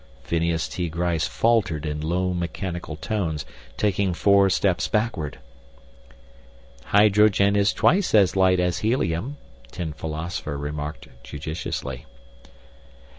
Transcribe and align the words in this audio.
Phineas 0.23 0.67
T. 0.67 0.89
Gryce 0.89 1.27
faltered 1.27 1.85
in 1.85 2.01
low 2.01 2.33
mechanical 2.33 2.95
tones, 2.95 3.45
taking 3.77 4.15
four 4.15 4.49
steps 4.49 4.87
backward. 4.87 5.37
"Hydrogen 6.85 7.55
is 7.55 7.71
twice 7.71 8.15
as 8.15 8.35
light 8.35 8.59
as 8.59 8.79
helium," 8.79 9.37
Tin 9.71 9.93
Philosopher 9.93 10.57
remarked 10.57 11.07
judiciously. 11.23 12.07